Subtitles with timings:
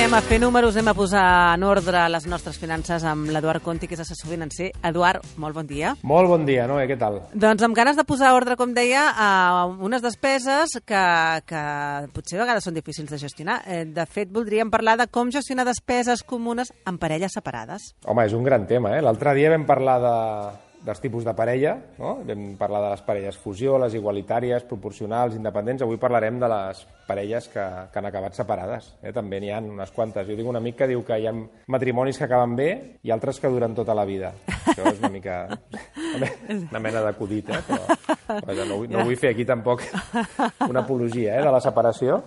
[0.00, 1.22] anem a fer números, anem a posar
[1.58, 4.70] en ordre les nostres finances amb l'Eduard Conti, que és assessor financer.
[4.88, 5.90] Eduard, molt bon dia.
[6.08, 7.18] Molt bon dia, Noé, què tal?
[7.36, 11.04] Doncs amb ganes de posar ordre, com deia, a unes despeses que,
[11.44, 11.64] que
[12.16, 13.58] potser a vegades són difícils de gestionar.
[13.68, 17.92] Eh, De fet, voldríem parlar de com gestionar despeses comunes en parelles separades.
[18.08, 19.04] Home, és un gran tema, eh?
[19.04, 20.16] L'altre dia vam parlar de,
[20.84, 22.14] dels tipus de parella, no?
[22.26, 25.84] vam parlar de les parelles fusió, les igualitàries, proporcionals, independents.
[25.84, 28.92] Avui parlarem de les parelles que, que han acabat separades.
[29.02, 29.12] Eh?
[29.16, 30.26] També n'hi ha unes quantes.
[30.28, 31.34] Jo tinc un amic que diu que hi ha
[31.70, 32.70] matrimonis que acaben bé
[33.02, 34.32] i altres que duren tota la vida.
[34.46, 35.42] Això és una mica...
[36.70, 37.62] una mena d'acudit, eh?
[37.68, 39.82] Però, vaja, no, vull, no vull fer aquí tampoc
[40.68, 41.42] una apologia eh?
[41.44, 42.20] de la separació.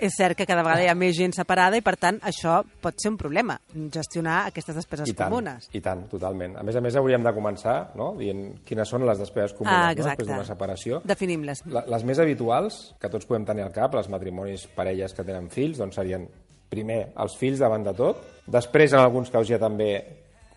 [0.00, 2.96] És cert que cada vegada hi ha més gent separada i, per tant, això pot
[3.00, 3.58] ser un problema,
[3.92, 5.68] gestionar aquestes despeses I tant, comunes.
[5.76, 6.56] I tant, totalment.
[6.60, 8.12] A més a més, hauríem de començar no?
[8.18, 10.04] dient quines són les despeses comunes Ah, no?
[10.04, 11.00] després d'una separació.
[11.08, 11.64] Definim-les.
[11.90, 15.78] Les més habituals, que tots podem tenir al cap, els matrimonis, parelles que tenen fills,
[15.80, 16.26] doncs serien
[16.70, 19.90] primer els fills davant de tot, després en alguns casos ha també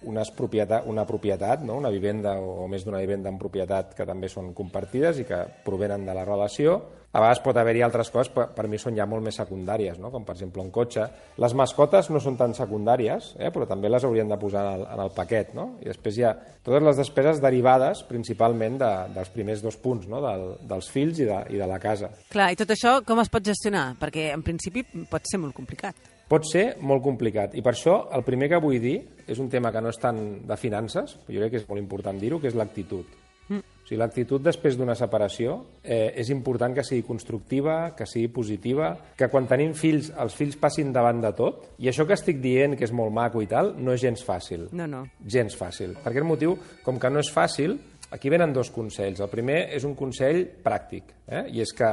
[0.09, 1.77] unes propietat, una propietat, no?
[1.81, 6.05] una vivenda o, més d'una vivenda en propietat que també són compartides i que provenen
[6.07, 6.81] de la relació.
[7.13, 10.09] A vegades pot haver-hi altres coses, per, per mi són ja molt més secundàries, no?
[10.09, 11.03] com per exemple un cotxe.
[11.43, 13.51] Les mascotes no són tan secundàries, eh?
[13.53, 15.51] però també les haurien de posar en el, en el paquet.
[15.53, 15.67] No?
[15.83, 16.33] I després hi ha
[16.65, 20.23] totes les despeses derivades principalment de, dels primers dos punts, no?
[20.25, 22.09] Del, dels fills i de, i de la casa.
[22.33, 23.91] Clar, i tot això com es pot gestionar?
[24.01, 24.81] Perquè, en principi,
[25.11, 26.12] pot ser molt complicat.
[26.31, 28.95] Pot ser molt complicat i per això el primer que vull dir
[29.27, 31.81] és un tema que no és tant de finances, però jo crec que és molt
[31.81, 33.19] important dir-ho, que és l'actitud.
[33.49, 33.59] Mm.
[33.59, 38.93] O sigui, l'actitud després d'una separació eh, és important que sigui constructiva, que sigui positiva,
[39.19, 41.67] que quan tenim fills, els fills passin davant de tot.
[41.83, 44.69] I això que estic dient, que és molt maco i tal, no és gens fàcil.
[44.71, 45.03] No, no.
[45.27, 45.97] Gens fàcil.
[45.99, 47.75] Per aquest motiu, com que no és fàcil,
[48.15, 49.19] aquí venen dos consells.
[49.19, 51.47] El primer és un consell pràctic, eh?
[51.51, 51.91] i és que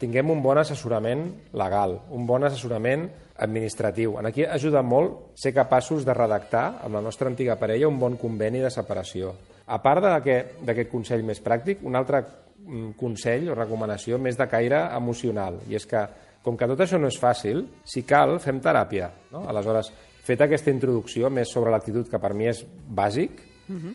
[0.00, 1.26] tinguem un bon assessorament
[1.56, 3.08] legal, un bon assessorament
[3.40, 4.18] administratiu.
[4.20, 8.18] En aquí ajuda molt ser capaços de redactar amb la nostra antiga parella un bon
[8.20, 9.32] conveni de separació.
[9.66, 14.82] A part d'aquest consell més pràctic, un altre mm, consell o recomanació més de caire
[14.96, 16.04] emocional, i és que,
[16.44, 19.10] com que tot això no és fàcil, si cal, fem teràpia.
[19.32, 19.46] No?
[19.48, 19.92] Aleshores,
[20.26, 23.46] feta aquesta introducció més sobre l'actitud, que per mi és bàsic,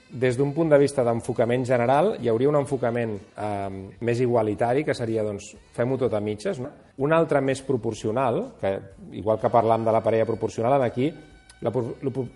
[0.10, 3.70] des d'un punt de vista d'enfocament general, hi hauria un enfocament eh,
[4.00, 6.62] més igualitari, que seria, doncs, fem-ho tot a mitges.
[6.64, 6.72] No?
[7.04, 8.78] Un altre més proporcional, que
[9.20, 11.12] igual que parlam de la parella proporcional, aquí
[11.62, 11.72] la,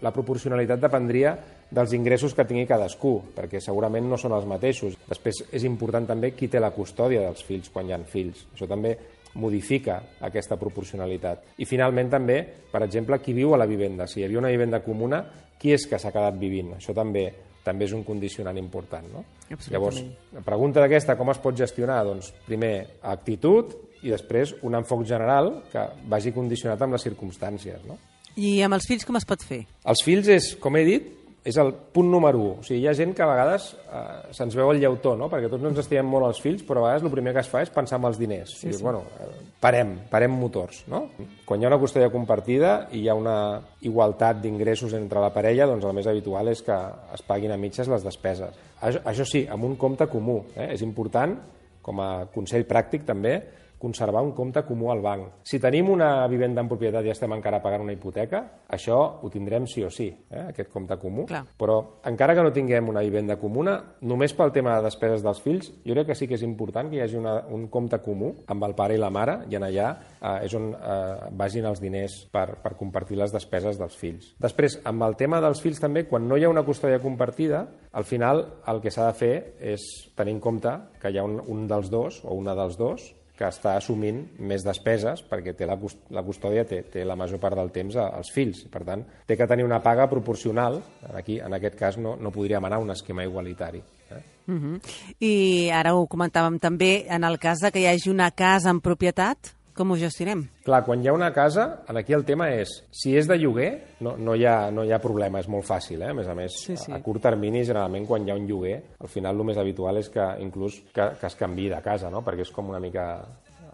[0.01, 1.35] la proporcionalitat dependria
[1.69, 4.97] dels ingressos que tingui cadascú, perquè segurament no són els mateixos.
[5.09, 8.47] Després és important també qui té la custòdia dels fills quan hi ha fills.
[8.56, 8.95] Això també
[9.39, 11.53] modifica aquesta proporcionalitat.
[11.61, 12.39] I finalment també,
[12.71, 14.07] per exemple, qui viu a la vivenda.
[14.07, 15.21] Si hi havia una vivenda comuna,
[15.59, 16.73] qui és que s'ha quedat vivint?
[16.77, 17.27] Això també
[17.63, 19.05] també és un condicionant important.
[19.13, 19.23] No?
[19.69, 19.99] Llavors,
[20.33, 21.99] la pregunta d'aquesta, com es pot gestionar?
[22.07, 22.73] Doncs, primer,
[23.11, 27.83] actitud i després un enfoc general que vagi condicionat amb les circumstàncies.
[27.85, 27.99] No?
[28.39, 29.63] I amb els fills com es pot fer?
[29.91, 31.09] Els fills és, com he dit,
[31.44, 32.55] és el punt número 1.
[32.59, 34.01] O sigui, hi ha gent que a vegades eh,
[34.35, 35.29] se'ns veu el lleutó, no?
[35.31, 37.51] perquè tots no ens estimem molt els fills, però a vegades el primer que es
[37.51, 38.55] fa és pensar en els diners.
[38.59, 39.29] Sí, dius, bueno, eh,
[39.63, 40.83] parem, parem motors.
[40.91, 41.05] No?
[41.47, 43.38] Quan hi ha una custòdia compartida i hi ha una
[43.88, 46.79] igualtat d'ingressos entre la parella, doncs el més habitual és que
[47.16, 48.59] es paguin a mitges les despeses.
[48.81, 50.41] Això, això sí, amb un compte comú.
[50.56, 50.73] Eh?
[50.75, 51.38] És important,
[51.85, 53.39] com a consell pràctic també,
[53.79, 55.40] conservar un compte comú al banc.
[55.47, 59.66] Si tenim una vivenda en propietat i estem encara pagant una hipoteca, això ho tindrem
[59.72, 61.25] sí o sí, eh, aquest compte comú.
[61.29, 61.45] Clar.
[61.57, 61.79] Però
[62.12, 65.95] encara que no tinguem una vivenda comuna, només pel tema de despeses dels fills, jo
[65.95, 68.75] crec que sí que és important que hi hagi una, un compte comú amb el
[68.75, 69.89] pare i la mare i en allà
[70.19, 74.34] eh, és on eh, vagin els diners per, per compartir les despeses dels fills.
[74.44, 77.63] Després, amb el tema dels fills també, quan no hi ha una custòdia compartida,
[77.95, 79.34] al final el que s'ha de fer
[79.72, 79.88] és
[80.19, 83.47] tenir en compte que hi ha un, un dels dos o una dels dos que
[83.47, 84.19] està assumint
[84.51, 85.77] més despeses perquè té la,
[86.12, 88.65] la custòdia té, té la major part del temps als fills.
[88.71, 90.81] Per tant, té que tenir una paga proporcional.
[91.15, 93.80] Aquí, en aquest cas, no, no podríem anar a un esquema igualitari.
[94.12, 94.21] Eh?
[94.50, 94.81] Uh -huh.
[95.19, 98.81] I ara ho comentàvem també, en el cas de que hi hagi una casa en
[98.81, 100.43] propietat, com ho gestionem?
[100.67, 103.69] Clar, quan hi ha una casa, en aquí el tema és, si és de lloguer,
[104.05, 106.11] no, no, hi, ha, no hi ha problema, és molt fàcil, eh?
[106.11, 106.91] a més a més, Sí, sí.
[106.91, 110.03] a, a curt termini, generalment, quan hi ha un lloguer, al final el més habitual
[110.03, 112.21] és que inclús que, que es canvi de casa, no?
[112.25, 113.05] perquè és com una mica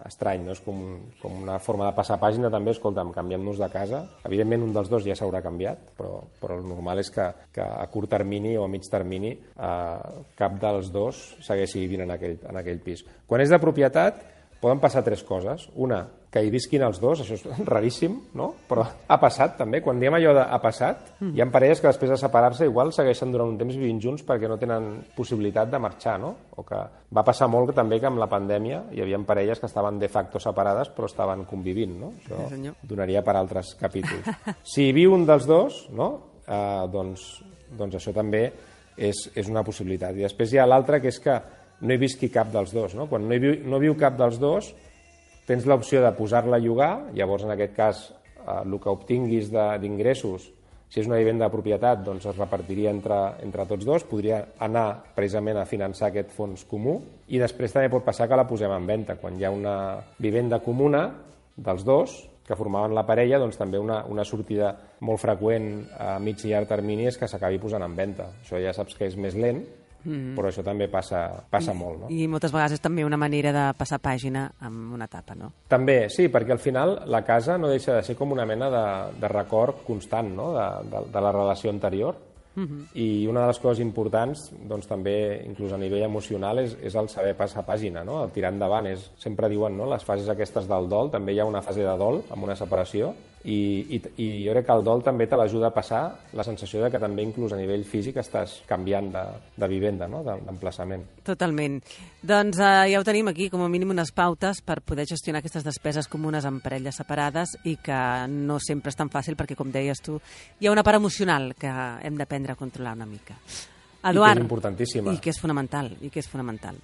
[0.06, 0.54] estrany, no?
[0.54, 0.78] és com,
[1.18, 4.04] com una forma de passar pàgina també, escolta'm, canviem-nos de casa.
[4.28, 7.26] Evidentment un dels dos ja s'haurà canviat, però, però el normal és que,
[7.56, 12.14] que a curt termini o a mig termini eh, cap dels dos segueixi vivint en
[12.14, 13.02] aquell, en aquell pis.
[13.26, 14.22] Quan és de propietat,
[14.60, 15.68] poden passar tres coses.
[15.74, 18.50] Una, que hi visquin els dos, això és raríssim, no?
[18.68, 21.32] Però ha passat també, quan diem allò de ha passat, mm.
[21.36, 24.50] hi ha parelles que després de separar-se igual segueixen durant un temps vivint junts perquè
[24.50, 26.34] no tenen possibilitat de marxar, no?
[26.56, 26.82] O que
[27.16, 30.42] va passar molt també que amb la pandèmia hi havia parelles que estaven de facto
[30.42, 32.12] separades però estaven convivint, no?
[32.20, 34.28] Això sí, donaria per altres capítols.
[34.64, 36.10] si viu un dels dos, no?
[36.46, 37.28] Eh, doncs,
[37.76, 38.44] doncs això també
[38.96, 40.16] és, és una possibilitat.
[40.16, 41.36] I després hi ha l'altra, que és que
[41.80, 42.94] no hi visqui cap dels dos.
[42.96, 43.08] No?
[43.10, 44.72] Quan no, hi viu, no viu cap dels dos,
[45.46, 50.50] tens l'opció de posar-la a llogar, llavors en aquest cas eh, el que obtinguis d'ingressos,
[50.86, 54.86] si és una vivenda de propietat, doncs es repartiria entre, entre tots dos, podria anar
[55.16, 58.86] precisament a finançar aquest fons comú i després també pot passar que la posem en
[58.86, 59.18] venda.
[59.18, 59.76] Quan hi ha una
[60.22, 61.08] vivenda comuna
[61.56, 62.14] dels dos,
[62.46, 64.70] que formaven la parella, doncs també una, una sortida
[65.02, 68.28] molt freqüent a mig i llarg termini és que s'acabi posant en venda.
[68.44, 69.64] Això ja saps que és més lent,
[70.06, 70.34] -hmm.
[70.36, 72.00] però això també passa, passa I, molt.
[72.00, 72.06] No?
[72.10, 75.52] I moltes vegades és també una manera de passar pàgina amb una etapa, no?
[75.68, 79.20] També, sí, perquè al final la casa no deixa de ser com una mena de,
[79.20, 80.52] de record constant no?
[80.52, 82.16] de, de, de la relació anterior.
[82.56, 82.86] Uh -huh.
[82.94, 87.08] I una de les coses importants, doncs, també, inclús a nivell emocional, és, és el
[87.08, 88.24] saber passar pàgina, no?
[88.24, 88.86] el tirar endavant.
[88.86, 89.84] És, sempre diuen, no?
[89.84, 93.14] les fases aquestes del dol, també hi ha una fase de dol amb una separació,
[93.46, 93.58] i,
[93.94, 96.00] i, i jo crec que el dol també te l'ajuda a passar
[96.34, 99.22] la sensació de que també inclús a nivell físic estàs canviant de,
[99.54, 100.24] de vivenda, no?
[100.26, 101.04] d'emplaçament.
[101.26, 101.78] Totalment.
[102.26, 105.66] Doncs eh, ja ho tenim aquí, com a mínim unes pautes per poder gestionar aquestes
[105.66, 108.00] despeses comunes amb parelles separades i que
[108.32, 110.18] no sempre és tan fàcil perquè, com deies tu,
[110.58, 113.38] hi ha una part emocional que hem d'aprendre a controlar una mica.
[114.06, 115.14] Eduard, I que és importantíssima.
[115.14, 116.78] I que és fonamental, i que és fonamental.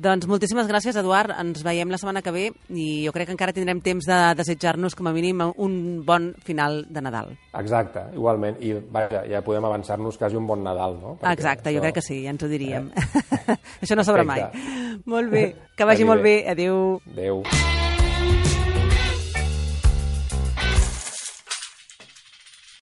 [0.00, 1.32] Doncs moltíssimes gràcies, Eduard.
[1.40, 4.96] Ens veiem la setmana que ve i jo crec que encara tindrem temps de desitjar-nos,
[4.96, 5.74] com a mínim, un
[6.06, 7.34] bon final de Nadal.
[7.58, 8.60] Exacte, igualment.
[8.64, 11.16] I vaja, ja podem avançar-nos quasi un bon Nadal, no?
[11.20, 11.76] Perquè Exacte, això...
[11.76, 12.90] jo crec que sí, ja ens ho diríem.
[12.94, 13.56] Eh?
[13.82, 14.46] això no sobra mai.
[15.04, 15.46] Molt bé,
[15.76, 16.40] que vagi molt bé.
[16.48, 17.00] Adéu.
[17.12, 17.44] Adéu.